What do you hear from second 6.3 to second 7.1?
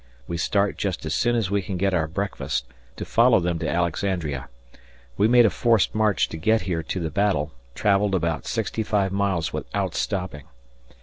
get here to